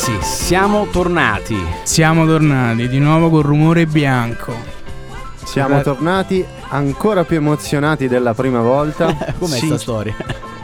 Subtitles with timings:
[0.00, 1.56] ragazzi, siamo tornati.
[1.82, 4.54] Siamo tornati di nuovo col rumore bianco.
[5.44, 9.14] Siamo Ra- tornati ancora più emozionati della prima volta.
[9.38, 10.14] Com'è Sin- sta storia?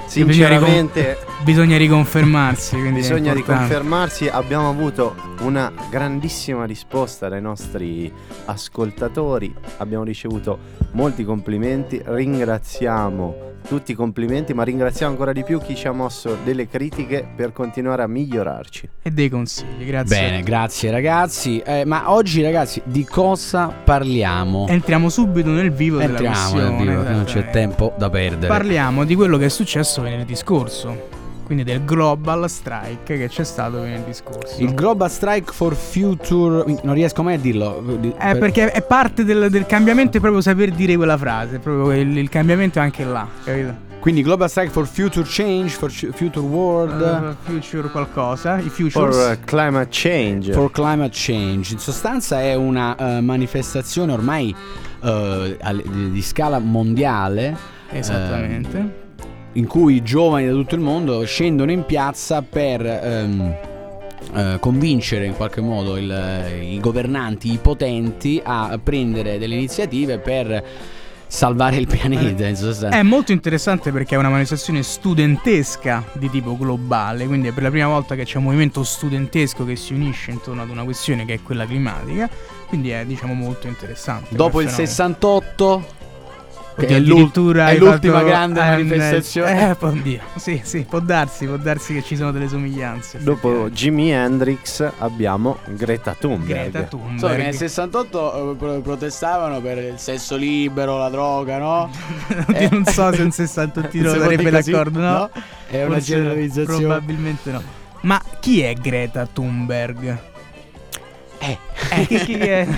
[0.07, 2.77] Sinceramente Bisogna riconfermarsi.
[2.93, 8.13] Bisogna riconfermarsi, abbiamo avuto una grandissima risposta dai nostri
[8.47, 10.59] ascoltatori, abbiamo ricevuto
[10.93, 16.37] molti complimenti, ringraziamo tutti i complimenti, ma ringraziamo ancora di più chi ci ha mosso
[16.45, 18.89] delle critiche per continuare a migliorarci.
[19.03, 20.19] E dei consigli, grazie.
[20.19, 21.59] Bene, grazie ragazzi.
[21.59, 24.67] Eh, ma oggi ragazzi di cosa parliamo?
[24.69, 26.69] Entriamo subito nel vivo della Entriamo questione.
[26.69, 27.51] nel vivo, non c'è esattamente.
[27.53, 28.47] tempo da perdere.
[28.47, 31.25] Parliamo di quello che è successo venerdì scorso.
[31.47, 34.61] Quindi del global strike che c'è stato venerdì scorso.
[34.61, 36.65] Il Global Strike for Future.
[36.83, 37.97] Non riesco mai a dirlo.
[38.01, 41.61] Di- Eh, per- perché è parte del, del cambiamento è proprio saper dire quella frase.
[41.61, 43.85] Proprio il, il cambiamento è anche là, capito?
[44.01, 47.01] Quindi Global Strike for Future Change, for Future World.
[47.01, 48.59] Uh, future qualcosa.
[48.59, 49.17] I For futures.
[49.17, 50.53] uh, climate change.
[50.53, 54.53] For climate change, in sostanza è una eh, manifestazione ormai
[56.11, 57.57] di scala mondiale
[57.91, 59.05] Esattamente.
[59.57, 63.57] In cui i giovani da tutto il mondo scendono in piazza per ehm,
[64.35, 70.63] eh, convincere in qualche modo il- i governanti, i potenti a prendere delle iniziative per
[71.29, 72.97] salvare il pianeta in sostanza.
[72.97, 77.71] È molto interessante perché è una manifestazione studentesca di tipo globale, quindi è per la
[77.71, 81.35] prima volta che c'è un movimento studentesco che si unisce intorno ad una questione che
[81.35, 82.29] è quella climatica,
[82.69, 84.37] quindi è diciamo molto interessante.
[84.37, 84.89] Dopo il fenomeno.
[84.89, 85.85] 68
[86.77, 89.71] che Oddio, è addirittura è l'ultima grande eh, manifestazione.
[89.71, 90.23] Eh, può dire.
[90.37, 93.19] Sì, sì, può darsi, può darsi che ci sono delle somiglianze.
[93.23, 93.71] Dopo.
[93.71, 96.71] Jimi Hendrix abbiamo Greta Thunberg.
[96.71, 97.13] Greta Thunberg.
[97.13, 101.91] Insomma, nel 68 eh, pro- protestavano per il sesso libero, la droga, no?
[102.49, 105.31] Oddio, non so se un 68 Se vuol darebbe dire così, d'accordo, no?
[105.69, 106.79] È una Forse generalizzazione.
[106.79, 107.63] Probabilmente no.
[108.03, 110.19] Ma chi è Greta Thunberg?
[111.39, 111.59] Eh.
[111.91, 112.69] Eh, chi, chi è,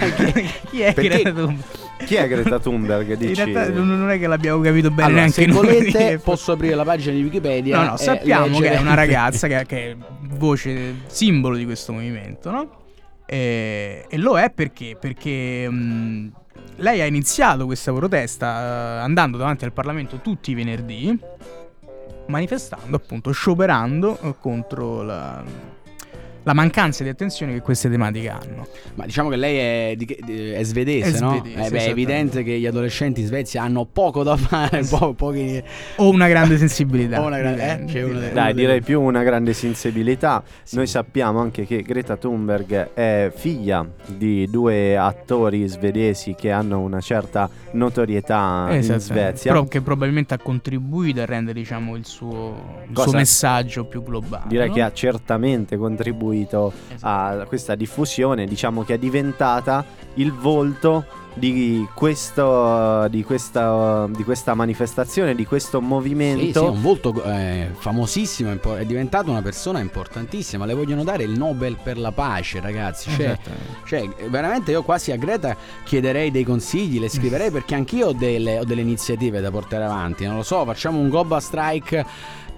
[0.71, 1.87] chi è Greta Thunberg?
[2.05, 3.11] Chi è Greta Thunberg?
[3.11, 3.45] In Dici...
[3.45, 7.15] realtà non è che l'abbiamo capito bene Allora, neanche se volete posso aprire la pagina
[7.15, 9.97] di Wikipedia No, no, sappiamo che è una ragazza che, che è
[10.37, 12.71] voce simbolo di questo movimento, no?
[13.27, 14.97] E, e lo è perché?
[14.99, 16.33] Perché mh,
[16.77, 21.19] lei ha iniziato questa protesta eh, andando davanti al Parlamento tutti i venerdì,
[22.29, 25.43] manifestando, appunto, scioperando eh, contro la,
[26.49, 28.67] la mancanza di attenzione che queste tematiche hanno.
[28.95, 31.37] Ma diciamo che lei è, di di- è svedese, È no?
[31.37, 35.13] svedese, Eh beh, è evidente che gli adolescenti in Svezia hanno poco da fare, po-
[35.13, 35.63] pochi...
[35.97, 37.21] O una grande sensibilità.
[37.21, 38.29] O una grande- eh, c'è una-.
[38.29, 40.43] Dai, direi più una grande sensibilità.
[40.71, 47.01] Noi sappiamo anche che Greta Thunberg è figlia di due attori svedesi che hanno una
[47.01, 49.53] certa notorietà in Svezia.
[49.53, 54.45] Però che probabilmente ha contribuito a rendere diciamo, il, suo, il suo messaggio più globale.
[54.47, 54.75] Direi no?
[54.75, 57.41] che ha certamente contribuito Esatto.
[57.43, 59.85] a questa diffusione, diciamo che è diventata
[60.15, 61.05] il volto
[61.35, 66.61] di, questo, di, questa, di questa manifestazione, di questo Sì, movimento.
[66.61, 71.31] sì, è un volto eh, famosissimo, è diventata una persona importantissima, le vogliono dare il
[71.39, 73.11] Nobel per la pace, ragazzi.
[73.11, 73.77] Cioè, Esattamente.
[73.87, 78.59] Cioè, veramente io quasi a Greta chiederei dei consigli, le scriverei perché anch'io ho delle,
[78.59, 80.27] ho delle iniziative da portare avanti.
[80.27, 82.05] Non lo so, facciamo un Global Strike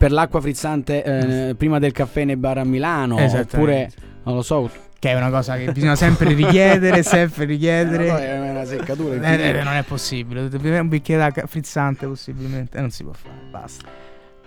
[0.01, 3.17] per l'acqua frizzante eh, prima del caffè nei bar a Milano.
[3.23, 3.91] Oppure,
[4.23, 8.07] non lo so, Che è una cosa che bisogna sempre richiedere, sempre richiedere.
[8.07, 9.21] è una seccatura.
[9.21, 10.41] Eh, eh, non è possibile.
[10.41, 12.79] Avere un bicchiere d'acqua frizzante possibilmente.
[12.79, 13.35] Eh, non si può fare.
[13.51, 13.89] Basta.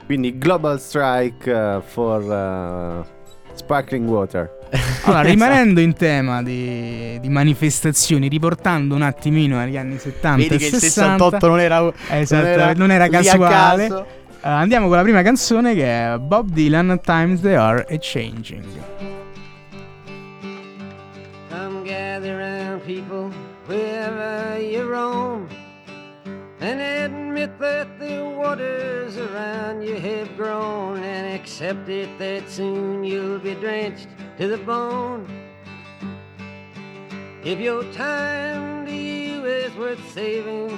[0.07, 4.61] Quindi Global Strike uh, for uh, Sparkling Water.
[5.05, 10.57] Allora, rimanendo in tema di, di manifestazioni, riportando un attimino agli anni 70 Vedi e
[10.57, 14.21] che il 60, 68 non era, Esatto, non era lì a casuale.
[14.45, 18.65] Eh, andiamo con la prima canzone che è Bob Dylan, Times They Are a Changing.
[21.49, 23.31] Come gather round, people,
[23.67, 25.47] wherever you roam,
[26.59, 33.39] and admit that the waters around you have grown, and accept it that soon you'll
[33.39, 34.09] be drenched
[34.39, 35.25] to the bone.
[37.45, 40.77] If your time to you is worth saving,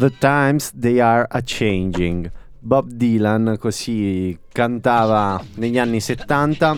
[0.00, 2.30] The times they are a changing.
[2.58, 6.74] Bob Dylan così cantava negli anni 70.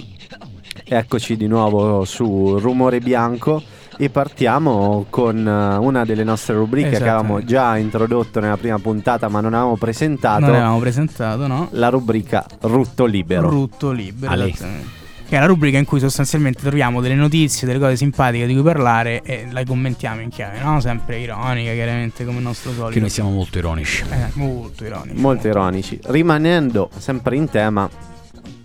[0.83, 3.63] Eccoci di nuovo su Rumore Bianco
[3.97, 9.29] e partiamo con eh, una delle nostre rubriche che avevamo già introdotto nella prima puntata
[9.29, 10.41] ma non avevamo presentato.
[10.41, 11.69] Non avevamo presentato, no?
[11.75, 13.49] La rubrica Rutto Libero.
[13.49, 14.33] Rutto libero.
[14.33, 14.49] Ale.
[14.49, 15.02] esattamente.
[15.33, 18.63] Che è la rubrica in cui sostanzialmente troviamo delle notizie, delle cose simpatiche di cui
[18.63, 20.79] parlare e le commentiamo in chiave, no?
[20.79, 22.91] Sempre ironica, chiaramente, come il nostro solito.
[22.91, 24.05] Che noi siamo molto ironici.
[24.11, 25.19] Eh, molto ironico.
[25.19, 25.99] molto ironici.
[26.03, 27.89] Rimanendo sempre in tema,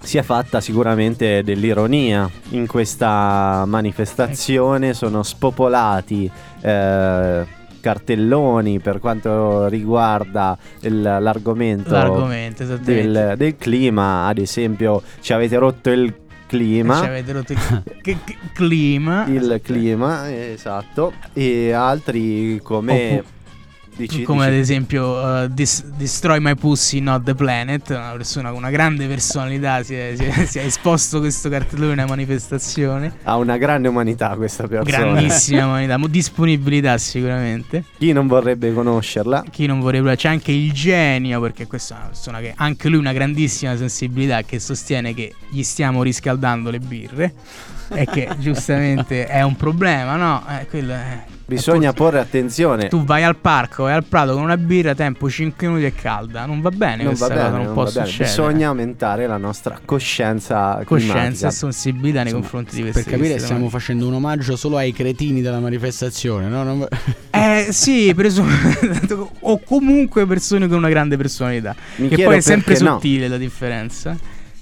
[0.01, 6.29] si è fatta sicuramente dell'ironia in questa manifestazione, sono spopolati
[6.59, 7.45] eh,
[7.79, 15.91] cartelloni per quanto riguarda il- l'argomento, L'argomento, del, del clima, ad esempio ci avete rotto
[15.91, 16.13] il
[16.47, 16.99] clima.
[17.01, 19.25] Ci avete rotto il che- che- clima.
[19.27, 23.17] Il clima, esatto, e altri come...
[23.19, 23.35] Oppu-
[23.97, 28.49] dici- come dici- ad esempio uh, Dis- Destroy My Pussy Not The Planet una persona
[28.49, 32.05] con una grande personalità si è, si è- si è esposto questo cartellone a una
[32.05, 35.11] manifestazione ha una grande umanità questa persona.
[35.13, 39.43] grandissima umanità disponibilità sicuramente Chi non vorrebbe conoscerla?
[39.49, 42.97] chi non vorrebbe c'è anche il genio perché questa è una persona che anche lui
[42.97, 47.33] ha una grandissima sensibilità che sostiene che gli stiamo riscaldando le birre
[47.93, 50.43] e che giustamente è un problema no?
[50.59, 52.89] Eh, quello è- Bisogna porre attenzione.
[52.89, 56.45] tu vai al parco, vai al prato con una birra, tempo 5 minuti e calda.
[56.45, 58.05] Non va bene non questa va cosa, bene, non, non può va bene.
[58.05, 58.29] succedere.
[58.29, 63.29] Bisogna aumentare la nostra coscienza coscienza e sensibilità nei Insomma, confronti di queste Per capire
[63.29, 66.63] queste stiamo facendo un omaggio solo ai cretini della manifestazione, no?
[66.63, 66.87] Non-
[67.29, 68.49] Eh sì, presumo
[69.39, 71.73] o comunque persone con una grande personalità.
[71.95, 72.93] Mi che poi è sempre perché no.
[72.95, 74.17] sottile la differenza.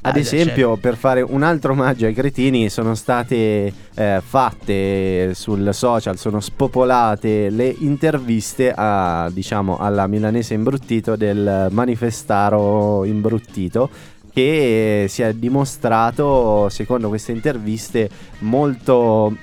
[0.10, 0.78] Ad esempio, certo.
[0.78, 7.50] per fare un altro omaggio ai cretini, sono state eh, fatte sul social, sono spopolate
[7.50, 13.90] le interviste a, diciamo, alla milanese imbruttito del manifestaro imbruttito
[14.32, 18.10] che si è dimostrato, secondo queste interviste,
[18.40, 19.34] molto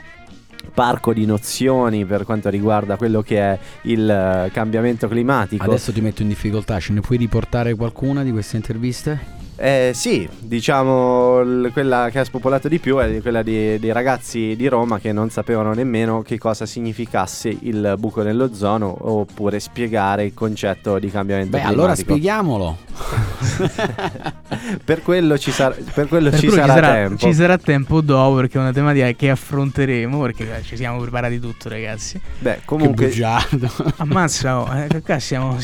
[0.75, 5.65] parco di nozioni per quanto riguarda quello che è il eh, cambiamento climatico.
[5.65, 9.42] Adesso ti metto in difficoltà, ce ne puoi riportare qualcuna di queste interviste?
[9.55, 14.57] Eh, sì, diciamo l- quella che ha spopolato di più è quella di- dei ragazzi
[14.57, 20.35] di Roma che non sapevano nemmeno che cosa significasse il buco nell'ozono oppure spiegare il
[20.35, 22.11] concetto di cambiamento Beh, allora climatico.
[22.13, 22.77] spieghiamolo.
[24.85, 27.17] per quello ci, sarà, per quello Per ci quello sarà tempo.
[27.19, 31.39] ci sarà tempo dopo perché è una tematica che affronteremo perché eh, ci siamo preparati
[31.41, 32.21] tutto ragazzi.
[32.39, 33.71] Beh, Che comunque bugiardo.
[33.99, 35.59] Ammazza, oh, eh, qua siamo,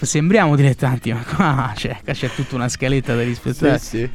[0.00, 4.10] sembriamo dilettanti ma qua c'è, qua c'è tutta una scaletta da rispettare.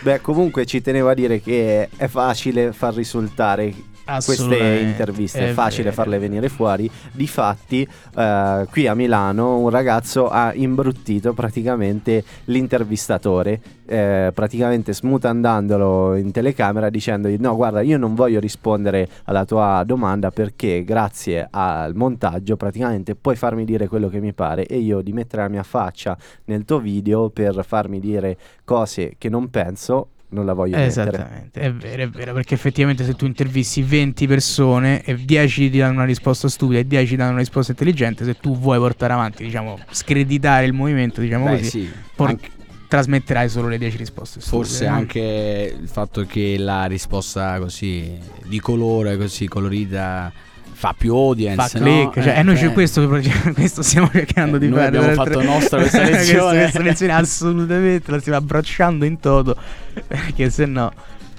[0.00, 3.72] Beh, comunque ci tenevo a dire che è facile far risultare
[4.04, 5.94] queste interviste, è, È facile vero.
[5.94, 6.90] farle venire fuori.
[7.12, 16.30] Difatti, eh, qui a Milano un ragazzo ha imbruttito praticamente l'intervistatore, eh, praticamente smutandandolo in
[16.30, 22.56] telecamera dicendogli no guarda io non voglio rispondere alla tua domanda perché grazie al montaggio
[22.56, 26.16] praticamente puoi farmi dire quello che mi pare e io di mettere la mia faccia
[26.44, 30.88] nel tuo video per farmi dire cose che non penso non la voglio mettere.
[31.10, 35.78] Esattamente, è vero, è vero, perché effettivamente se tu intervisti 20 persone e 10 ti
[35.78, 39.12] danno una risposta stupida e 10 ti danno una risposta intelligente, se tu vuoi portare
[39.12, 41.90] avanti, diciamo, screditare il movimento, diciamo Beh, così, sì.
[42.14, 42.50] por- Anche-
[42.88, 44.64] trasmetterai solo le 10 risposte stupide.
[44.64, 44.94] Forse no?
[44.94, 50.30] anche il fatto che la risposta così di colore, così colorita,
[50.82, 51.68] fa più audience.
[51.68, 51.84] fa no?
[51.84, 53.06] click, cioè, Eh, e noi cioè, c'è questo,
[53.54, 54.96] questo stiamo cercando di Noi fare.
[54.98, 56.58] abbiamo fatto nostra questa questa- lezione.
[56.58, 59.54] questa lezione assolutamente la stiamo abbracciando in toto
[60.08, 60.90] perché se no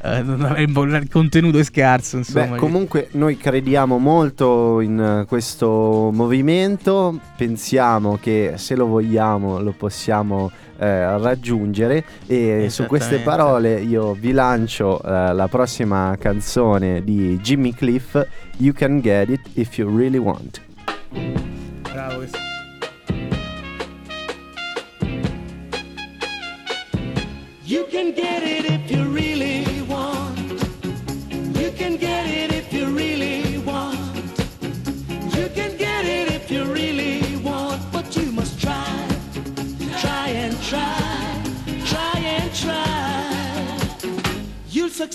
[0.01, 2.15] eh, il contenuto è scarso.
[2.17, 9.59] Insomma, Beh, comunque noi crediamo molto in eh, questo movimento, pensiamo che se lo vogliamo
[9.59, 10.51] lo possiamo
[10.83, 12.03] eh, raggiungere.
[12.27, 18.73] E su queste parole io vi lancio eh, la prossima canzone di Jimmy Cliff, You
[18.73, 20.61] Can Get It If You Really Want.
[21.91, 22.25] Bravo,
[27.65, 28.52] You can get it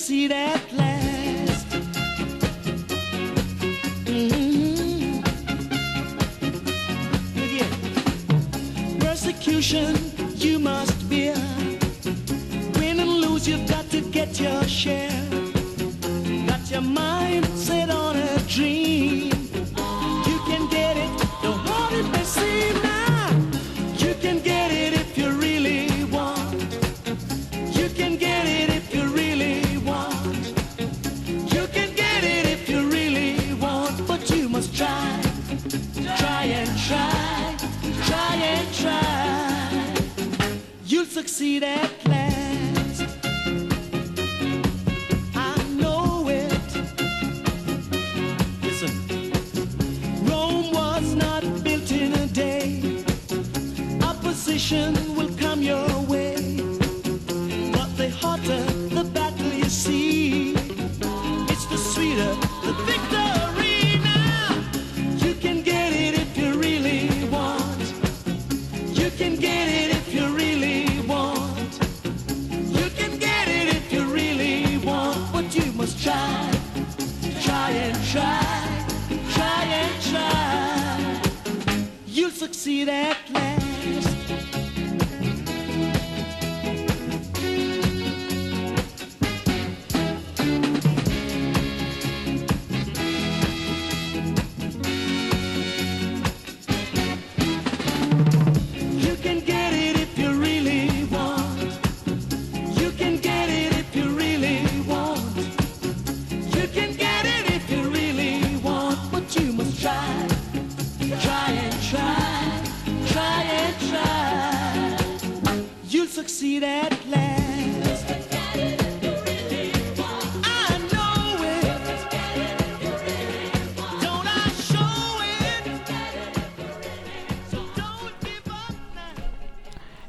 [0.09, 1.67] succeed at last.
[4.07, 5.23] Mhm.
[7.57, 7.69] Yeah.
[9.01, 9.95] Persecution
[10.37, 11.37] you must bear.
[12.79, 15.29] Win and lose, you've got to get your share.
[16.47, 19.38] Got your mind set on a dream.
[54.71, 55.18] ocean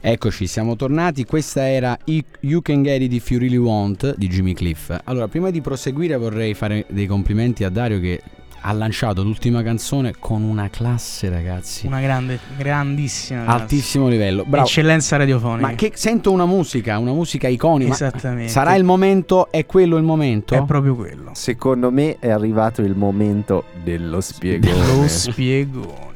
[0.01, 1.25] Eccoci, siamo tornati.
[1.25, 4.97] Questa era You Can Get It If You Really Want di Jimmy Cliff.
[5.03, 8.21] Allora, prima di proseguire vorrei fare dei complimenti a Dario che
[8.61, 11.85] ha lanciato l'ultima canzone con una classe, ragazzi.
[11.85, 13.43] Una grande, grandissima.
[13.43, 13.61] classe.
[13.61, 14.45] Altissimo livello.
[14.45, 14.65] Bravo.
[14.65, 15.67] Eccellenza radiofonica.
[15.67, 17.91] Ma che sento una musica, una musica iconica.
[17.91, 18.51] Esattamente.
[18.51, 19.51] Sarà il momento?
[19.51, 20.55] È quello il momento?
[20.55, 21.31] È proprio quello.
[21.33, 24.95] Secondo me è arrivato il momento dello spiegone.
[24.95, 26.08] Lo spiegone.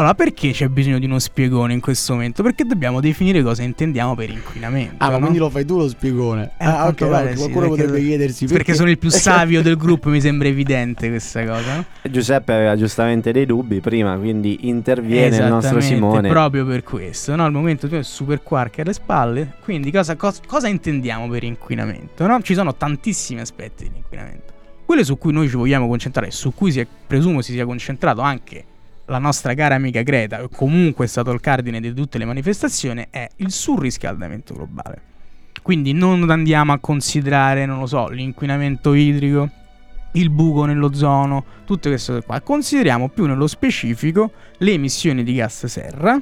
[0.00, 2.42] Allora, perché c'è bisogno di uno spiegone in questo momento?
[2.42, 4.94] Perché dobbiamo definire cosa intendiamo per inquinamento.
[4.96, 5.18] Ah, ma no?
[5.18, 6.52] quindi lo fai tu lo spiegone.
[6.58, 9.76] Eh, ah, ok, perché sì, qualcuno perché- potrebbe chiedersi Perché sono il più savio del
[9.76, 11.74] gruppo, mi sembra evidente questa cosa.
[11.76, 11.84] no?
[12.10, 16.30] Giuseppe aveva giustamente dei dubbi prima, quindi interviene il nostro Simone.
[16.30, 17.44] proprio per questo, no?
[17.44, 21.44] Al momento tu hai il super quark alle spalle, quindi cosa, cos- cosa intendiamo per
[21.44, 22.26] inquinamento?
[22.26, 22.40] no?
[22.40, 24.54] Ci sono tantissimi aspetti dell'inquinamento.
[24.86, 28.22] Quello su cui noi ci vogliamo concentrare su cui si è- presumo si sia concentrato
[28.22, 28.64] anche
[29.10, 33.06] la nostra cara amica Greta, che comunque è stato il cardine di tutte le manifestazioni,
[33.10, 35.08] è il surriscaldamento globale.
[35.62, 39.50] Quindi non andiamo a considerare, non lo so, l'inquinamento idrico,
[40.12, 42.40] il buco nell'ozono, tutte queste cose qua.
[42.40, 46.20] Consideriamo più nello specifico le emissioni di gas serra,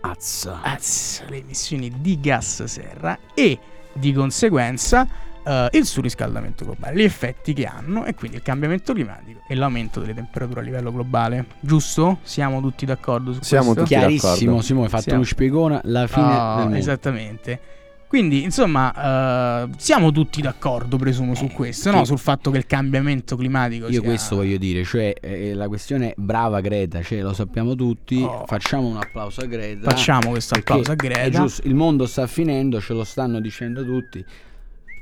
[0.00, 0.60] Azza.
[0.62, 3.58] azz, le emissioni di gas serra e
[3.92, 5.08] di conseguenza
[5.46, 10.00] eh, il surriscaldamento globale, gli effetti che hanno e quindi il cambiamento climatico e l'aumento
[10.00, 11.46] delle temperature a livello globale.
[11.60, 12.18] Giusto?
[12.22, 13.82] Siamo tutti d'accordo su Siamo questo?
[13.84, 14.60] tutti Chiarissimo, d'accordo.
[14.62, 15.18] Simone, hai fatto Siamo.
[15.18, 16.76] uno spiegone, la fine Ah, del mondo.
[16.78, 17.60] esattamente.
[18.08, 22.04] Quindi, insomma, eh, siamo tutti d'accordo, presumo, su Eh, questo, no?
[22.04, 26.14] Sul fatto che il cambiamento climatico Io sia- questo voglio dire, cioè eh, la questione
[26.16, 28.44] brava Greta, cioè lo sappiamo tutti, Oh.
[28.46, 29.90] facciamo un applauso a Greta.
[29.90, 31.30] Facciamo questo applauso a È Greta.
[31.40, 34.24] giusto, il mondo sta finendo, ce lo stanno dicendo tutti.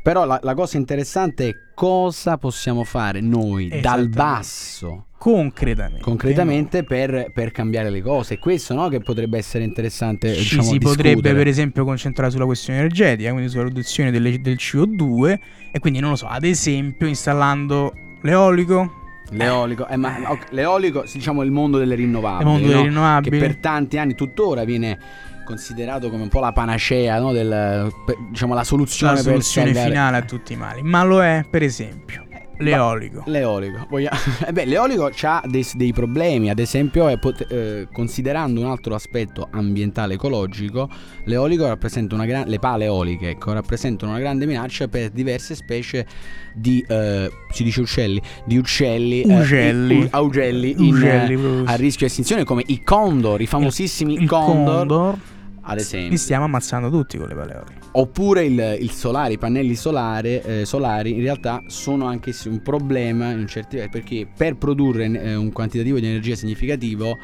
[0.05, 6.03] Però la, la cosa interessante è cosa possiamo fare noi dal basso, Concretamente.
[6.03, 8.39] concretamente, per, per cambiare le cose.
[8.39, 10.35] Questo no, che potrebbe essere interessante.
[10.35, 11.15] Ci diciamo, si discutere.
[11.15, 15.39] potrebbe per esempio concentrare sulla questione energetica, quindi sulla riduzione delle- del CO2
[15.73, 20.19] e quindi non lo so, ad esempio installando l'eolico, L'eolico, eh, ma
[20.51, 22.73] l'eolico, diciamo il mondo delle rinnovabili, il mondo no?
[22.73, 23.39] delle che rinnovabili.
[23.39, 24.99] per tanti anni tuttora viene
[25.45, 27.33] considerato come un po' la panacea, no?
[27.33, 27.93] del,
[28.31, 31.63] diciamo la soluzione, la soluzione per finale a tutti i mali, ma lo è per
[31.63, 32.23] esempio
[32.59, 33.23] l'eolico.
[33.27, 34.13] L'eolico, Voglia-
[34.47, 39.49] eh beh, l'eolico ha dei, dei problemi, ad esempio, pot- eh, considerando un altro aspetto
[39.51, 40.89] ambientale ecologico,
[41.25, 46.07] l'eolico rappresenta una gran- le pale eoliche ecco, rappresentano una grande minaccia per diverse specie
[46.55, 50.03] di, eh, si dice uccelli, di uccelli, eh, Ugelli.
[50.03, 51.65] u- augelli in, Ugelli, eh, proprio.
[51.67, 55.19] a rischio di estinzione come i condor, i famosissimi il condor, condor,
[55.64, 56.11] ad esempio.
[56.11, 57.79] li stiamo ammazzando tutti con le pale eoliche.
[57.92, 62.62] Oppure il, il solare, i pannelli solare, eh, solari in realtà sono anche sì un
[62.62, 67.16] problema in certi perché per produrre eh, un quantitativo di energia significativo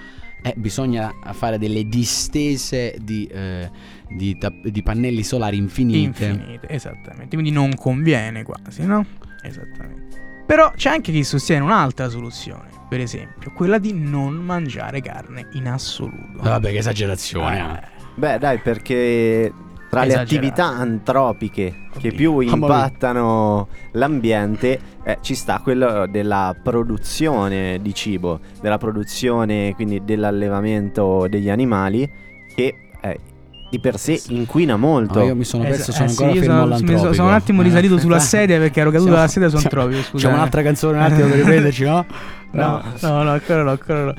[0.42, 3.70] eh, bisogna fare delle distese di, eh,
[4.09, 6.24] di di pannelli solari infinite.
[6.26, 7.29] Infinite, esattamente.
[7.37, 9.05] Quindi non conviene quasi, no?
[9.42, 10.29] Esattamente.
[10.46, 15.68] Però c'è anche chi sostiene un'altra soluzione, per esempio, quella di non mangiare carne in
[15.68, 16.42] assoluto.
[16.42, 17.59] Vabbè, che esagerazione.
[17.59, 18.00] Eh, eh.
[18.14, 19.53] Beh, dai, perché
[19.88, 20.35] tra le Esagerato.
[20.35, 22.12] attività antropiche che Oddio.
[22.12, 22.55] più Mamma mia.
[22.55, 31.51] impattano l'ambiente, eh, ci sta quello della produzione di cibo, della produzione quindi dell'allevamento degli
[31.51, 32.09] animali
[32.55, 33.18] che eh,
[33.70, 35.20] di per sé inquina molto.
[35.20, 37.29] No, io mi sono perso, Esa- sono eh sì, ancora io fermo sono, sono, sono
[37.29, 38.01] un attimo risalito Eh.
[38.01, 40.03] sulla sedia perché ero caduto dalla sedia sono siamo- tropico.
[40.03, 40.12] Scusa.
[40.18, 42.05] Facciamo un'altra canzone un attimo per riprenderci, no?
[42.53, 44.14] No, no, no, ancora no, ancora no.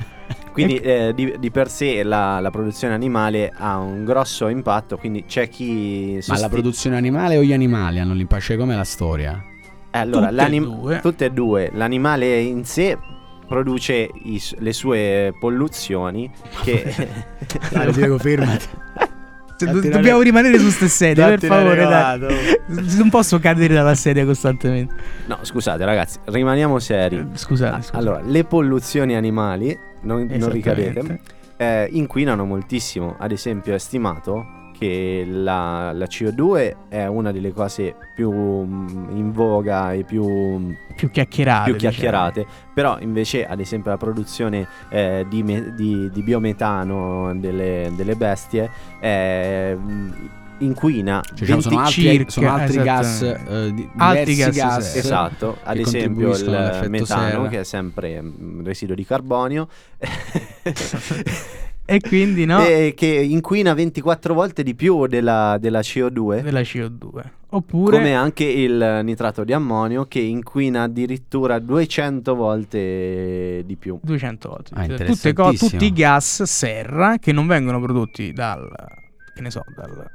[0.52, 0.86] Quindi Ecco.
[1.08, 5.48] eh, di, di per sé la, la produzione animale ha un grosso impatto, quindi c'è
[5.48, 6.12] chi...
[6.16, 8.42] Ma sosti- la produzione animale o gli animali hanno l'impatto?
[8.42, 9.42] Cioè, com'è la storia?
[9.90, 11.00] Eh, allora, Tutte e due.
[11.00, 11.70] tutte e due.
[11.72, 12.98] L'animale in sé
[13.48, 16.30] produce i le sue polluzioni
[16.62, 16.84] che...
[17.70, 18.66] Dai, ti prego, fermati.
[19.56, 21.86] Se do- dobbiamo re- rimanere su ste sedie, per favore.
[22.66, 24.94] Non posso cadere dalla sedia costantemente.
[25.26, 27.24] no, scusate ragazzi, rimaniamo seri.
[27.34, 27.96] Scusate, Ah, scusate.
[27.96, 31.20] Allora, le polluzioni animali, non, non ricadete,
[31.56, 33.16] eh, inquinano moltissimo.
[33.18, 39.30] Ad esempio è stimato che la, la CO2 è una delle cose più mm, in
[39.30, 41.64] voga e più, Più chiacchierate.
[41.64, 41.92] più diciamo.
[41.92, 48.16] chiacchierate, però invece ad esempio la produzione eh, di, me- di- di biometano delle, delle
[48.16, 48.68] bestie
[49.00, 54.34] eh, mh, inquina Cioè, diciamo, sono 20 altri, circa, sono altri gas, eh, di- Altri
[54.34, 54.98] diversi gas, gas, sì.
[54.98, 57.48] Esatto, ad esempio il metano serra.
[57.48, 59.68] che è sempre un residuo di carbonio
[61.84, 62.64] E quindi, no?
[62.64, 67.22] e che inquina 24 volte di più della, della CO2 Della CO2.
[67.54, 67.96] Oppure...
[67.98, 74.70] come anche il nitrato di ammonio che inquina addirittura 200 volte di più 200 volte.
[74.74, 78.70] Ah, tutte co- tutti i gas serra che non vengono prodotti dal
[79.34, 80.08] che ne so, dal-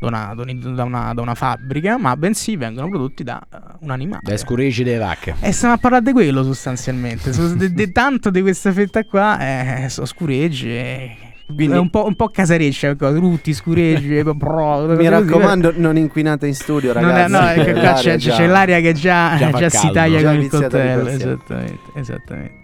[0.00, 0.34] da, una,
[0.74, 4.22] da una- da una fabbrica, ma bensì vengono prodotti da eh, un animale.
[4.24, 5.34] Dai scurici delle vacche.
[5.40, 7.32] E stiamo a parlare di quello sostanzialmente.
[7.32, 9.38] So- de- de- tanto di questa fetta qua
[9.84, 10.68] eh, sono scureggi.
[10.70, 11.16] e-
[11.54, 14.16] Quindi- è un po', un po' casareccia, ecco, rutti, scureggi.
[14.18, 17.92] e bro- mi raccomando non inquinate in studio Non è- ragazzi no, è che qua
[17.94, 21.08] c'è, c'è l'aria che già, già già si taglia Già con il coltello.
[21.08, 22.59] Esattamente, esattamente.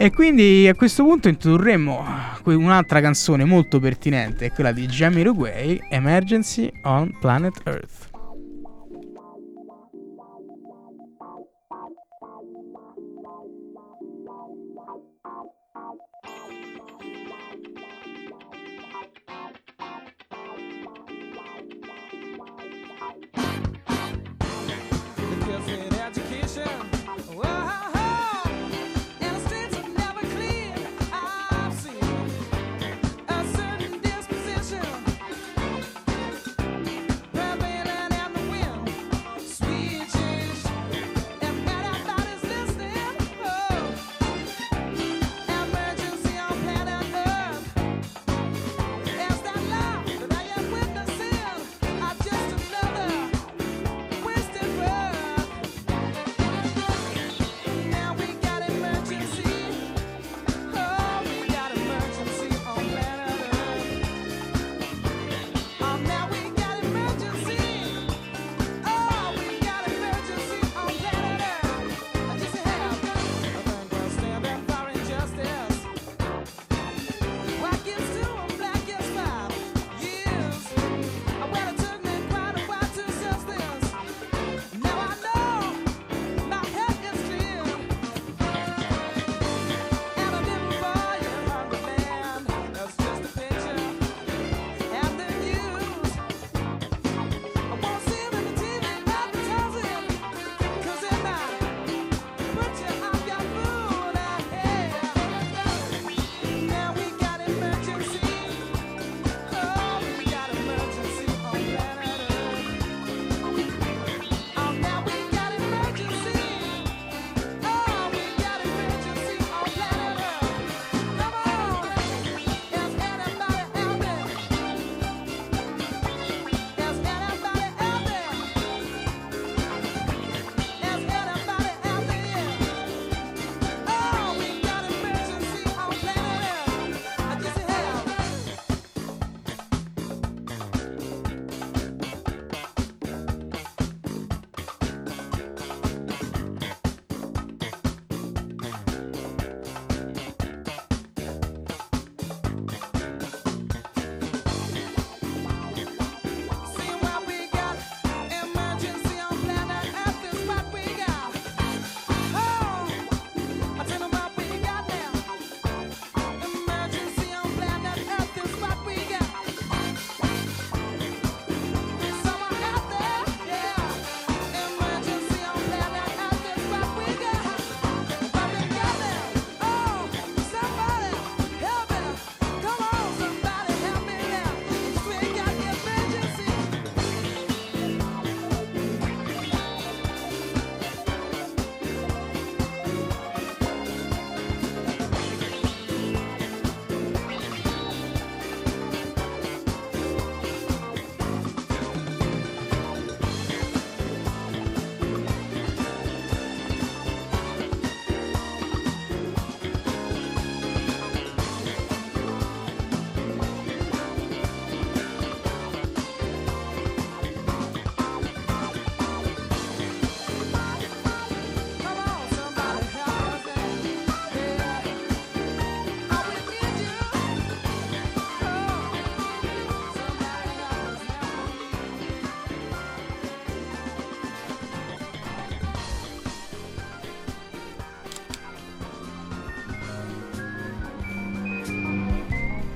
[0.00, 2.04] E quindi a questo punto introdurremo
[2.44, 8.07] un'altra canzone molto pertinente, quella di Jamiroquai, Emergency on Planet Earth.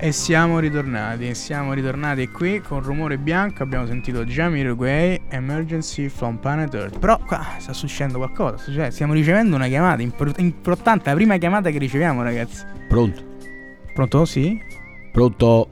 [0.05, 6.75] E siamo ritornati, siamo ritornati qui con rumore bianco, abbiamo sentito Jamiroquai, Emergency from Planet
[6.75, 6.99] Earth.
[6.99, 11.71] Però qua sta succedendo qualcosa, cioè stiamo ricevendo una chiamata impor- importante, la prima chiamata
[11.71, 12.65] che riceviamo ragazzi.
[12.89, 13.23] Pronto?
[13.95, 14.25] Pronto?
[14.25, 14.59] Sì?
[15.13, 15.69] Pronto?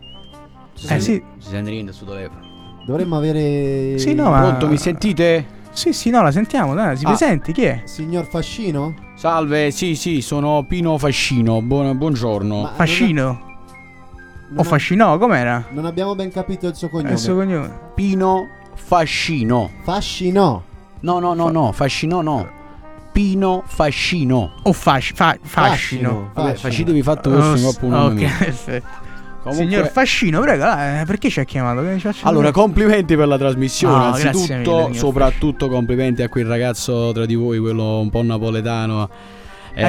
[0.89, 2.83] Eh sì, Si sente niente sul telefono.
[2.87, 3.99] Dovremmo avere.
[3.99, 5.45] Sì, no, ma- Pronto, mi sentite?
[5.73, 7.09] sì, sì, no, la sentiamo, dai, si Ah.
[7.09, 7.81] presenti, chi è?
[7.85, 8.95] Signor Fascino?
[9.17, 11.61] Salve, sì, sì, sono Pino Fascino.
[11.63, 12.61] Buon- buongiorno.
[12.63, 13.49] Ma- Fascino?
[14.57, 15.65] O Fascino, com'era?
[15.71, 17.13] non abbiamo ben capito il suo È cognome.
[17.13, 17.79] il suo cognome.
[17.95, 19.71] Pino Fascino.
[19.83, 20.65] Fascino.
[21.01, 22.49] No, no, no, no, Fascino no.
[23.13, 24.53] Pino Fascino.
[24.63, 26.31] O fasci- fa- fascino.
[26.35, 26.71] Vabbè, Fascino.
[26.71, 28.87] facetevi fatto Oh, questo proprio un nome ok, perfetto.
[29.43, 31.81] Comunque- Signor Fascino, prego, eh, perché ci ha chiamato?
[31.83, 33.95] Che ci ha- Allora, complimenti per la trasmissione.
[33.97, 38.23] No, grazie Anzitutto, mille, soprattutto complimenti a quel ragazzo tra di voi, quello un po'
[38.23, 39.09] napoletano.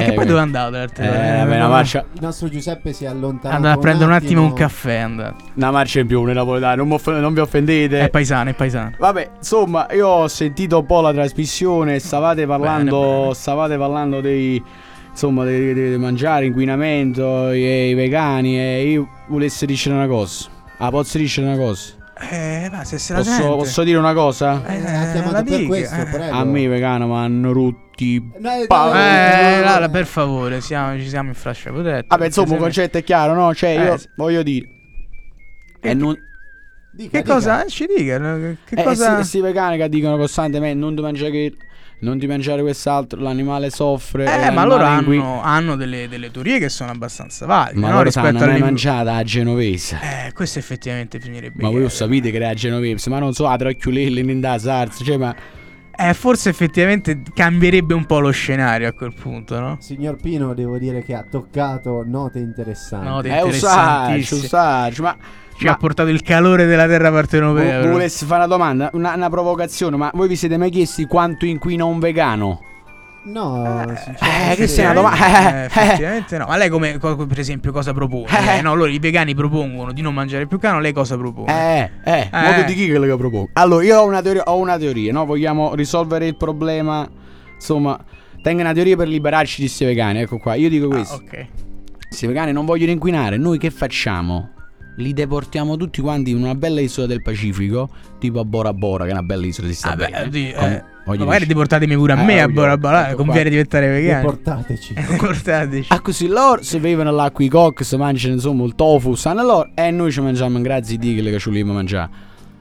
[0.00, 0.76] Eh, che poi dove è andato?
[0.76, 3.56] Eh, beh, una marcia, Il nostro Giuseppe si è allontanato.
[3.56, 4.58] andato a prendere un attimo un attimo.
[4.66, 4.94] caffè.
[4.96, 5.44] È andato.
[5.54, 8.00] una marcia in più, nei napoletani, non, non vi offendete.
[8.00, 8.92] È paesano, è paesano.
[8.98, 13.34] Vabbè, insomma, io ho sentito un po' la trasmissione, stavate parlando, Bene, bene.
[13.34, 14.62] stavate parlando dei
[15.10, 20.48] insomma, di, di- di mangiare, inquinamento, e i vegani e io volessi dire una cosa.
[20.78, 21.92] Ah, posso dire una cosa?
[22.30, 23.48] Eh, ma se se la Posso, sente.
[23.56, 24.62] posso dire una cosa?
[24.66, 26.04] Eh, Eh, ha chiamato la per dica, questo, eh.
[26.06, 26.36] prego.
[26.36, 28.30] A me vegano mi hanno rutti.
[28.38, 29.90] No, eh, Pa- no, Eh, no, Lara, no.
[29.92, 32.06] per favore, siamo, ci siamo in fascia protetta.
[32.08, 33.54] Vabbè, insomma, il Se- concetto è chiaro, no?
[33.54, 34.08] Cioè, io Eh, sì.
[34.16, 34.68] voglio dire.
[35.80, 36.16] E non,
[36.94, 37.34] Dica, Che dica.
[37.34, 37.64] cosa?
[37.66, 38.18] Ci dica.
[38.18, 38.56] no?
[38.64, 39.14] Che eh, cosa?
[39.14, 41.56] questi vegani che dicono costantemente non ti mangiare che-
[42.02, 44.24] non ti mangiare quest'altro, l'animale soffre.
[44.24, 47.78] Eh, ma loro hanno, hanno delle, delle teorie che sono abbastanza valide.
[47.78, 47.92] Ma no?
[47.92, 49.98] loro rispetto sanno mai alle- mangiata a genovese.
[50.02, 51.62] Eh, questo effettivamente bisognerebbe.
[51.62, 54.58] Ma voi lo sapete che era a genovese, ma non so a trocchiulelli in da
[54.58, 55.34] sarza, cioè ma
[55.94, 59.76] Eh, forse effettivamente cambierebbe un po' lo scenario a quel punto, no?
[59.78, 63.06] Signor Pino, devo dire che ha toccato note interessanti.
[63.06, 64.40] Note saggio, interessantissime.
[64.40, 65.16] un saggio, ma
[65.62, 67.80] Ci ha portato il calore della terra partenopea.
[67.82, 71.44] Vo- volessi fare una domanda, una, una provocazione, ma voi vi siete mai chiesti quanto
[71.46, 72.60] inquina un vegano?
[73.24, 76.46] No, Eh, che sia una Effettivamente- domanda- eh, effettivamente no.
[76.48, 78.26] Ma lei come, co- per esempio, cosa propone?
[78.28, 78.58] Eh.
[78.58, 81.52] Eh, no, loro i vegani propongono di non mangiare più carne, lei cosa propone?
[81.52, 82.42] Eh, eh, Eh.
[82.42, 83.50] modo di chi che lo propongo?
[83.52, 85.24] Allora, io ho una teoria, ho una teoria, no?
[85.24, 87.08] Vogliamo risolvere il problema,
[87.54, 87.96] insomma,
[88.42, 90.54] tengo una teoria per liberarci di questi vegani, ecco qua.
[90.54, 91.14] Io dico Ah, questo.
[91.14, 91.46] ok.
[92.08, 94.50] Questi vegani non vogliono inquinare, noi che facciamo?
[94.96, 99.10] Li deportiamo tutti quanti in una bella isola del Pacifico, tipo a Bora Bora, che
[99.10, 100.52] è una bella isola di sta Ah, beh, bene.
[101.04, 104.20] Con- eh, magari deportatemi pure a Eh, me a Bora Bora, ecco conviene diventare vegani.
[104.22, 104.94] Deportateci.
[105.16, 105.92] Portateci.
[105.92, 109.90] Ah così loro si bevono l'acqua i cox, mangiano insomma il tofu, sanno loro e
[109.90, 112.10] noi ci mangiamo in grazie di che ci vogliamo mangiare.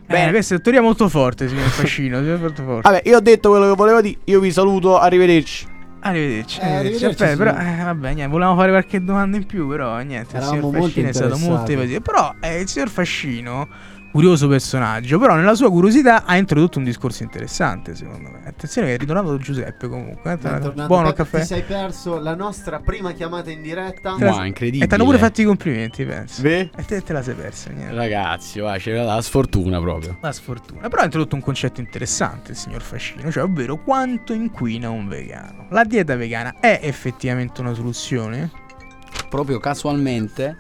[0.08, 2.22] Bene, questa è una teoria molto forte, signor Fascino.
[2.22, 2.90] molto forte.
[2.90, 5.68] Vabbè, io ho detto quello che volevo dire, io vi saluto, arrivederci.
[6.04, 6.60] Arrivederci.
[6.60, 7.06] Eh, arrivederci.
[7.06, 10.36] Aspetta, però, eh, vabbè, niente, volevamo fare qualche domanda in più, però niente.
[10.36, 12.02] Eravamo il signor Fascino è stato molto evasivo.
[12.02, 13.68] Però eh, il signor Fascino,
[14.12, 18.42] curioso personaggio, però nella sua curiosità ha introdotto un discorso interessante, secondo me.
[18.46, 20.32] Attenzione che è ritornato Giuseppe comunque.
[20.34, 20.86] eh, Bentornato.
[20.88, 21.40] Buono il caffè.
[21.40, 24.16] Ti sei perso la nostra prima chiamata in diretta.
[24.18, 24.84] La- Wow, incredibile.
[24.84, 26.42] E ti hanno pure fatto i complimenti, penso.
[26.42, 27.94] Beh, E te, te la sei persa, niente.
[27.96, 30.18] ragazzi, va, c'era la sfortuna proprio.
[30.22, 30.88] La sfortuna.
[30.90, 35.68] Però ha introdotto un concetto interessante il signor Fascino, cioè ovvero quanto inquina un vegano.
[35.70, 38.50] La dieta vegana è effettivamente una soluzione?
[39.30, 40.58] Proprio casualmente,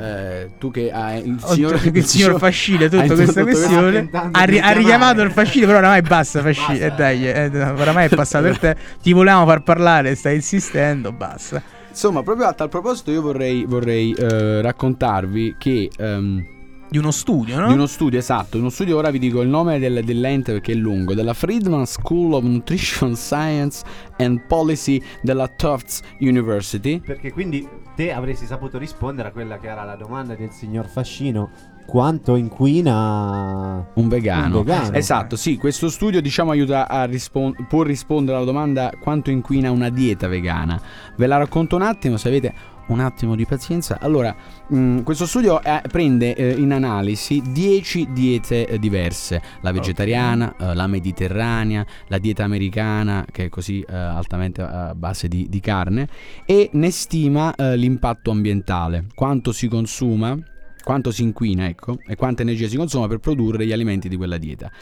[0.00, 4.08] eh, tu che hai il signor, il signor Fascino ha tutta questa questione.
[4.12, 8.14] ha, ri- ha richiamato il Fascino però oramai basta Fascino eh, dai eh, oramai è
[8.14, 11.62] passato il tempo ti volevamo far parlare stai insistendo basta.
[11.90, 15.90] Insomma, proprio a tal proposito io vorrei, vorrei eh, raccontarvi che...
[15.98, 16.58] ehm,
[16.90, 17.68] di uno studio no?
[17.68, 20.74] Di uno studio, esatto, uno studio, ora vi dico il nome del- dell'ente perché è
[20.74, 23.84] lungo, della Friedman School of Nutrition Science
[24.18, 27.00] and Policy della Tufts University.
[27.00, 31.50] Perché quindi te avresti saputo rispondere a quella che era la domanda del signor Fascino.
[31.86, 34.58] Quanto inquina Un vegano.
[34.58, 34.92] Un vegano.
[34.96, 39.88] Esatto, sì, questo studio diciamo aiuta a rispon- può rispondere alla domanda quanto inquina una
[39.90, 40.80] dieta vegana.
[41.16, 42.54] Ve la racconto un attimo se avete
[42.92, 43.98] un attimo di pazienza.
[44.00, 44.34] Allora,
[44.68, 50.74] mh, questo studio eh, prende eh, in analisi 10 diete eh, diverse, la vegetariana, eh,
[50.74, 56.08] la mediterranea, la dieta americana che è così eh, altamente a base di, di carne
[56.44, 60.36] e ne stima eh, l'impatto ambientale, quanto si consuma
[60.82, 64.38] quanto si inquina, ecco, e quanta energia si consuma per produrre gli alimenti di quella
[64.38, 64.72] dieta.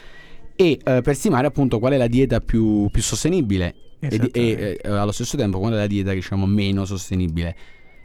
[0.55, 4.89] E eh, per stimare appunto qual è la dieta più, più sostenibile e, e, eh,
[4.89, 7.55] allo stesso tempo qual è la dieta diciamo meno sostenibile.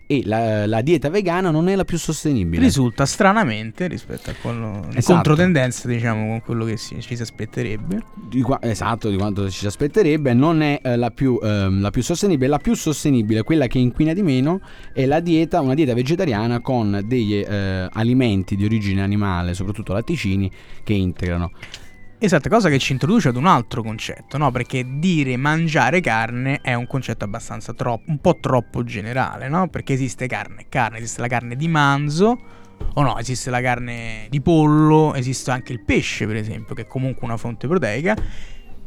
[0.06, 2.62] E la, la dieta vegana non è la più sostenibile.
[2.62, 5.14] risulta stranamente rispetto a quello in Esatto.
[5.14, 9.60] controtendenza diciamo con quello che si- ci si aspetterebbe Di qua- esatto, di quanto ci
[9.60, 12.48] si aspetterebbe, non è eh, la, più, ehm, la più sostenibile.
[12.48, 14.60] La più sostenibile, quella che inquina di meno,
[14.92, 20.50] è la dieta, una dieta vegetariana con degli eh, alimenti di origine animale, soprattutto latticini,
[20.82, 21.50] che integrano.
[22.18, 24.50] Esatto, cosa che ci introduce ad un altro concetto, no?
[24.50, 29.68] Perché dire mangiare carne è un concetto abbastanza troppo, un po' troppo generale, no?
[29.68, 32.40] Perché esiste carne, carne, esiste la carne di manzo,
[32.94, 36.86] o no, esiste la carne di pollo, esiste anche il pesce, per esempio, che è
[36.86, 38.16] comunque una fonte proteica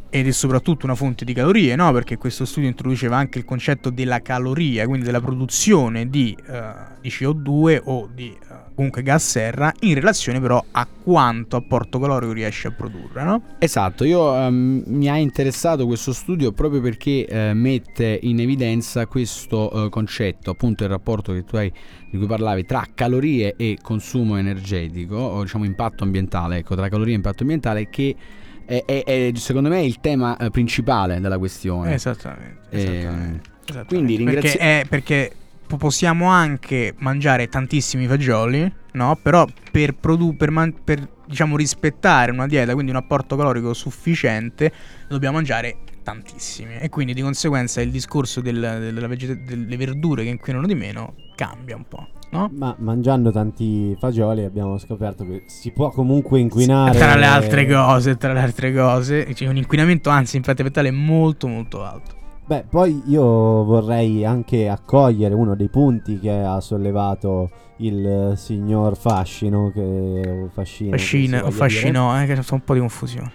[0.09, 1.91] ed è soprattutto una fonte di calorie, no?
[1.91, 7.09] Perché questo studio introduceva anche il concetto della caloria, quindi della produzione di, eh, di
[7.09, 8.35] CO2 o di
[8.77, 13.41] comunque gas serra in relazione però a quanto apporto calorico riesce a produrre, no?
[13.57, 19.85] Esatto, io ehm, mi ha interessato questo studio proprio perché eh, mette in evidenza questo
[19.85, 21.73] eh, concetto, appunto il rapporto che tu hai
[22.11, 27.13] di cui parlavi tra calorie e consumo energetico, o diciamo impatto ambientale, ecco, tra calorie
[27.13, 28.15] e impatto ambientale che
[28.63, 31.95] è, è- è, secondo me il tema eh, principale della questione.
[31.95, 32.59] Esattamente.
[32.69, 33.49] Eh, esattamente.
[33.65, 33.85] Esattamente.
[33.95, 35.31] Quindi ringrazia- perché, è- perché
[35.75, 39.19] possiamo anche mangiare tantissimi fagioli, no?
[39.21, 44.71] Però per, produ- per, man- per, diciamo rispettare una dieta, quindi un apporto calorico sufficiente,
[45.09, 46.77] dobbiamo mangiare tantissimi.
[46.77, 51.75] E quindi di conseguenza il discorso del- vegeta- delle verdure che inquinano di meno cambia
[51.75, 52.49] un po', no?
[52.55, 56.97] Ma mangiando tanti fagioli abbiamo scoperto che si può comunque inquinare.
[56.97, 61.47] Tra le altre cose, tra le altre cose, c'è un inquinamento anzi impatto ambientale molto
[61.47, 62.15] molto alto.
[62.47, 63.23] Beh, poi io
[63.65, 70.91] vorrei anche accogliere uno dei punti che ha sollevato il eh, signor Fascino, che, Fascino,
[70.91, 73.31] che Fascina voglia fascino, eh, che fa un po' di confusione.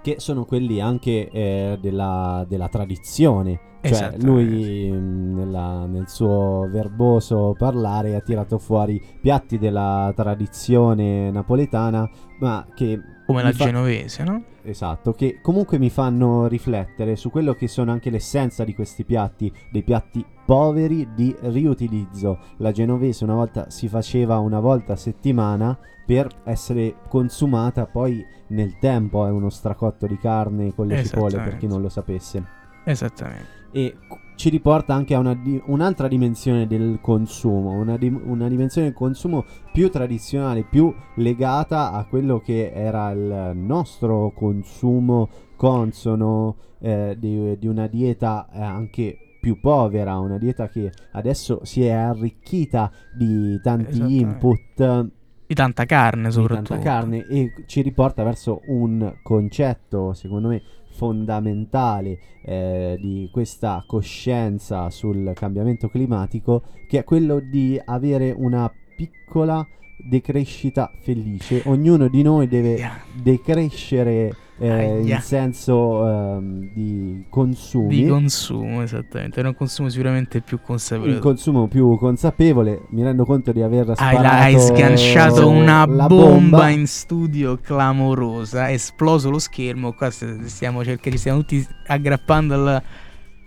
[0.00, 3.60] che sono quelli anche eh, della, della tradizione.
[3.82, 4.26] Cioè, Esattamente.
[4.26, 12.64] lui mh, nella- nel suo verboso parlare ha tirato fuori piatti della tradizione napoletana, ma
[12.74, 14.42] che Come la fa- genovese, no?
[14.62, 19.52] Esatto, che comunque mi fanno riflettere su quello che sono anche l'essenza di questi piatti,
[19.70, 22.38] dei piatti poveri di riutilizzo.
[22.58, 28.78] La genovese una volta si faceva una volta a settimana per essere consumata poi nel
[28.78, 32.44] tempo, è uno stracotto di carne con le cipolle per chi non lo sapesse.
[32.84, 33.46] Esattamente.
[33.72, 33.96] E
[34.36, 38.96] ci riporta anche a una di- un'altra dimensione del consumo, una, di- una dimensione del
[38.96, 47.58] consumo più tradizionale, più legata a quello che era il nostro consumo consono eh, di,
[47.58, 53.58] di una dieta eh, anche più povera, una dieta che adesso si è arricchita di
[53.62, 55.08] tanti input
[55.46, 56.74] Di tanta carne di soprattutto.
[56.74, 60.62] tanta carne e ci riporta verso un concetto secondo me
[60.96, 69.64] fondamentale eh, di questa coscienza sul cambiamento climatico che è quello di avere una piccola
[69.96, 78.82] decrescita felice ognuno di noi deve decrescere eh, in senso ehm, di consumi Di consumo,
[78.82, 79.38] esattamente.
[79.38, 81.14] Era un consumo sicuramente più consapevole.
[81.14, 86.70] un consumo più consapevole mi rendo conto di aver sparato hai sganciato una la bomba,
[86.70, 88.68] in studio clamorosa.
[88.68, 89.92] È esploso lo schermo.
[89.92, 92.82] Qua st- stiamo cercando, ci stiamo tutti aggrappando al,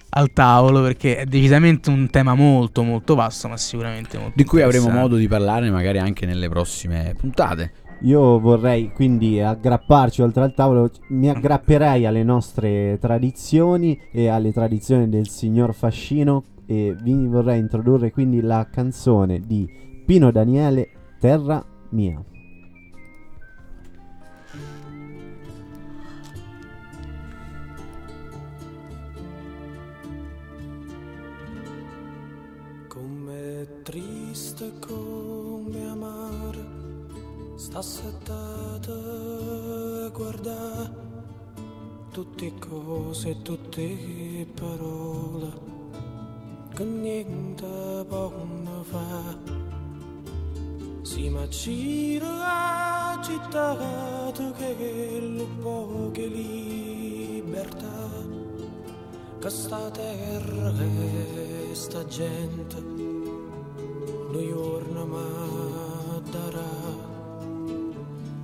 [0.10, 4.62] al tavolo perché è decisamente un tema molto, molto vasto, ma sicuramente molto Di cui
[4.62, 7.72] avremo modo di parlare magari anche nelle prossime puntate.
[8.04, 15.10] Io vorrei quindi aggrapparci oltre al tavolo, mi aggrapperei alle nostre tradizioni e alle tradizioni
[15.10, 19.68] del signor Fascino e vi vorrei introdurre quindi la canzone di
[20.06, 22.24] Pino Daniele Terra mia.
[37.60, 41.08] Sta settata a guardare
[42.10, 45.52] tutte cose, tutte parole
[46.74, 49.58] che niente possono fare.
[51.02, 58.08] Si ma gira la città che lo poche libertà
[59.38, 62.78] che sta terra e sta gente
[64.32, 66.79] noi giorno ma darà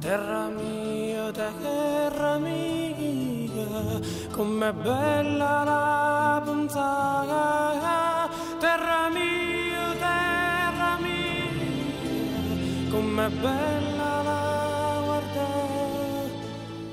[0.06, 4.00] terra mia terra mia
[4.36, 16.30] com'è bella la pensata terra mia terra mia com'è bella la guardare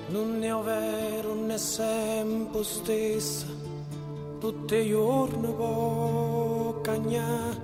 [0.09, 3.46] non è vero né sempre stessa.
[4.40, 7.61] Tutti i giorni può cagnare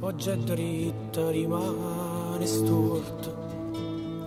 [0.00, 3.25] oggi è dritta rimane storta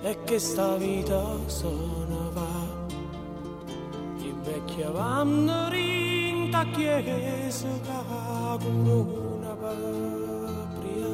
[0.02, 2.48] e che sta vita se ne va
[4.18, 7.68] i vecchi vanno rinta chiesa
[8.60, 11.08] come una patria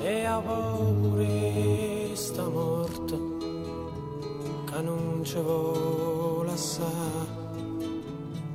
[0.00, 3.16] e a paura sta morta
[4.66, 7.42] che non ci vuole assare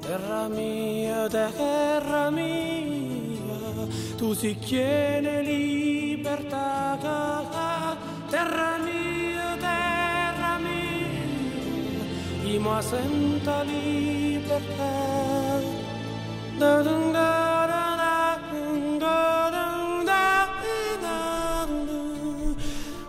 [0.09, 3.85] Terra mia, terra mia,
[4.17, 7.58] tu si chiede libertà.
[8.29, 11.23] Terra mia, terra mia,
[12.51, 14.93] io mi sento libertà.
[16.59, 19.65] Da da da da, da dun da da
[20.05, 22.55] da, da dun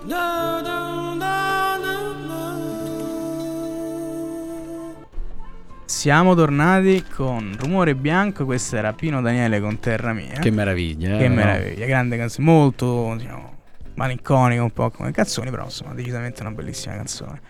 [0.06, 1.38] da da da.
[5.84, 8.44] Siamo tornati con Rumore Bianco.
[8.46, 10.38] Questo era Pino Daniele con Terra Mia.
[10.38, 11.16] Che meraviglia.
[11.16, 11.34] eh, Che no?
[11.34, 13.58] meraviglia, grande canzone, molto diciamo,
[14.00, 17.40] malinconica un po' come canzoni, però insomma decisamente una bellissima canzone.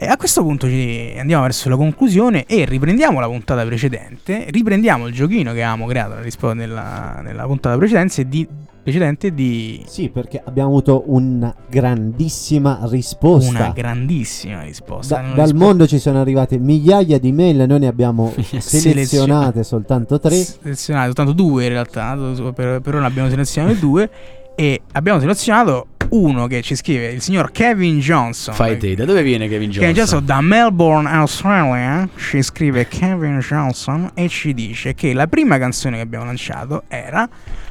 [0.00, 5.06] E a questo punto ci andiamo verso la conclusione e riprendiamo la puntata precedente, riprendiamo
[5.08, 8.46] il giochino che avevamo creato nella, rispo- nella, nella puntata precedente di,
[8.80, 13.50] precedente di Sì, perché abbiamo avuto una grandissima risposta.
[13.50, 15.16] una grandissima risposta.
[15.20, 20.20] Da- dal rispo- mondo ci sono arrivate migliaia di mail, noi ne abbiamo selezionate soltanto
[20.20, 20.36] tre.
[20.36, 22.16] selezionate soltanto due in realtà,
[22.54, 24.08] per, per ora abbiamo selezionato due
[24.54, 28.54] e abbiamo selezionato uno che ci scrive il signor Kevin Johnson.
[28.54, 29.80] Fai te, da dove viene Kevin Johnson?
[29.80, 35.58] Kevin Johnson da Melbourne, Australia, ci scrive Kevin Johnson e ci dice che la prima
[35.58, 37.30] canzone che abbiamo lanciato era eh,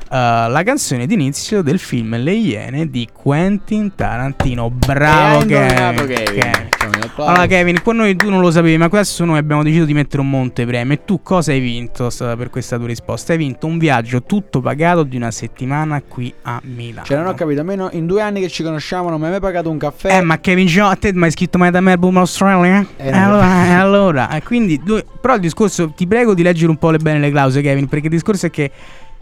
[0.09, 4.69] la canzone d'inizio del film Le Iene di Quentin Tarantino.
[4.69, 6.05] Bravo Kevin.
[6.07, 6.76] Kevin.
[7.03, 7.31] Applauso.
[7.31, 10.21] Allora Kevin, qua noi tu non lo sapevi, ma adesso noi abbiamo deciso di mettere
[10.21, 10.93] un montepremio.
[10.93, 13.31] E tu cosa hai vinto per questa tua risposta?
[13.33, 17.05] Hai vinto un viaggio tutto pagato di una settimana qui a Milano.
[17.05, 19.39] Cioè, non ho capito, almeno in due anni che ci conosciamo non mi hai mai
[19.39, 20.17] pagato un caffè.
[20.17, 22.85] Eh, ma Kevin John, a te mi hai scritto mai da Melbourne, Australia?
[22.97, 23.23] Eh, Eh, no.
[23.25, 26.91] allora, eh, allora, eh, quindi, due- però il discorso, ti prego di leggere un po'
[26.91, 28.71] le bene le clausole, Kevin, perché il discorso è che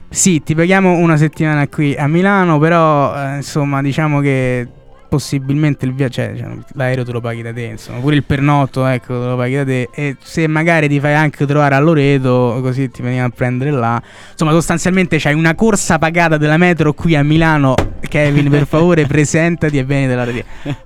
[0.09, 4.67] sì, ti paghiamo una settimana qui a Milano, però eh, insomma, diciamo che
[5.15, 8.85] possibilmente il viaggio, cioè, cioè, l'aereo te lo paghi da te, insomma, pure il pernotto,
[8.85, 12.59] ecco, te lo paghi da te e se magari ti fai anche trovare a Loreto,
[12.61, 14.01] così ti veniamo a prendere là.
[14.31, 17.73] Insomma, sostanzialmente c'hai una corsa pagata della metro qui a Milano.
[18.07, 20.27] Kevin, per favore, presentati e vieni della-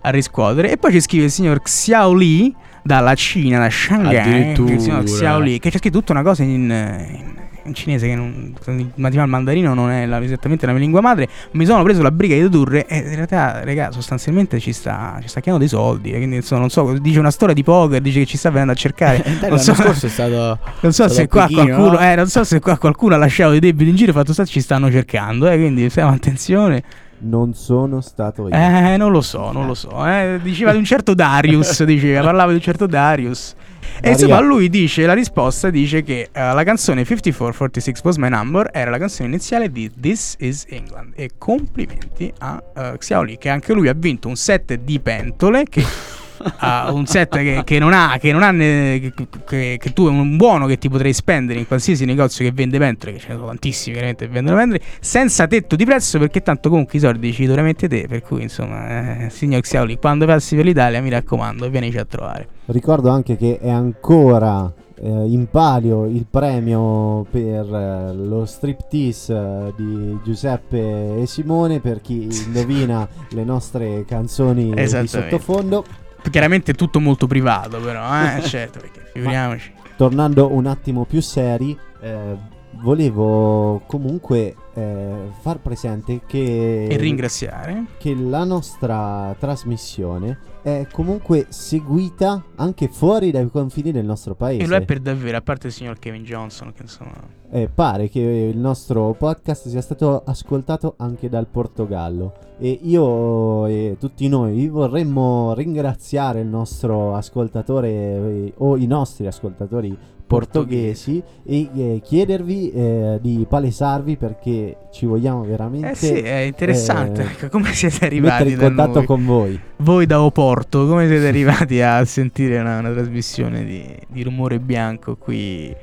[0.01, 0.71] a riscuotere.
[0.71, 4.17] E poi ci scrive il signor Xiao Li dalla Cina, da Shanghai.
[4.17, 4.73] Addirittura.
[4.73, 7.36] Il signor Xiao Li, che c'è scritto tutta una cosa in, in-
[7.66, 11.28] in cinese che non, il il mandarino non è la- esattamente la mia lingua madre.
[11.51, 15.28] Mi sono preso la briga di tradurre e in realtà, raga, sostanzialmente ci sta, ci
[15.28, 16.12] sta chiedendo dei soldi.
[16.12, 18.72] eh, Quindi, insomma, non so, dice una storia di poker, dice che ci sta venendo
[18.74, 19.24] a cercare.
[19.39, 20.60] Non l'anno so- scorso è stato.
[20.82, 21.99] non so Stato se qua Pechino, qualcuno, no?
[21.99, 24.62] eh, non so se qua qualcuno ha lasciato dei debiti in giro, fatto sta ci
[24.62, 26.84] stanno cercando, eh, quindi stiamo attenzione.
[27.22, 28.53] Non sono stato io.
[28.55, 30.05] Eh, non lo so, non lo so.
[30.07, 33.55] Eh, diceva di un certo Darius, diceva, parlava di un certo Darius.
[34.01, 38.69] E insomma, lui dice, la risposta dice che eh, la canzone 5446 Was My Number
[38.73, 41.13] era la canzone iniziale di This Is England.
[41.15, 45.84] E complimenti a uh, Xiaoli, che anche lui ha vinto un set di pentole che...
[46.57, 49.11] ha un set che, che non ha, che non ha ne-
[49.45, 52.77] che, che- tu è un buono che ti potrei spendere in qualsiasi negozio che vende
[52.77, 56.41] pentole, che ce ne sono tantissimi veramente che vendono pentole, senza tetto di prezzo perché
[56.41, 60.55] tanto comunque i soldi ci dovremmente te, per cui insomma, eh, signor Xiaoli, quando passi
[60.55, 62.47] per l'Italia mi raccomando, vienici a trovare.
[62.65, 64.71] Ricordo anche che è ancora
[65.01, 72.01] eh, in palio il premio per eh, lo striptease eh, di Giuseppe e Simone per
[72.01, 76.07] chi indovina le nostre canzoni di sottofondo.
[76.30, 79.74] Chiaramente è tutto molto privato però, eh, certo, perché figuriamoci.
[79.95, 82.36] Tornando un attimo più seri, eh,
[82.82, 87.86] volevo comunque eh, far presente che E ringraziare.
[87.97, 94.63] che la nostra trasmissione è comunque seguita anche fuori dai confini del nostro paese.
[94.63, 97.38] E lo è per davvero, a parte il signor Kevin Johnson, che insomma...
[97.51, 103.95] Eh, pare che il nostro podcast sia stato ascoltato anche dal Portogallo e io e
[103.99, 109.97] tutti noi vorremmo ringraziare il nostro ascoltatore eh, o i nostri ascoltatori
[110.30, 117.23] portoghesi e eh, chiedervi eh, di palesarvi perché ci vogliamo veramente Eh sì, è interessante.
[117.23, 119.05] eh, ecco, come siete arrivati in contatto noi?
[119.07, 119.59] con voi.
[119.77, 125.15] Voi da Oporto, come siete arrivati a sentire una, una trasmissione di, di rumore bianco
[125.15, 125.75] qui eh,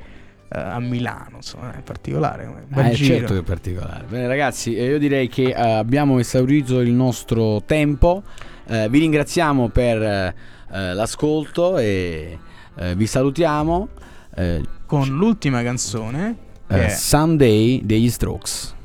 [0.49, 1.35] a Milano?
[1.35, 2.49] Insomma, è particolare.
[2.71, 3.17] Ah, è giro.
[3.17, 4.05] certo che è particolare.
[4.07, 8.23] Bene, ragazzi, eh, io direi che eh, abbiamo esaurito il nostro tempo.
[8.65, 10.35] Eh, vi ringraziamo per eh,
[10.71, 12.39] eh, l'ascolto e
[12.77, 13.89] eh, vi salutiamo.
[14.37, 16.35] Eh, Con l'ultima canzone,
[16.67, 18.75] è Sunday degli Strokes.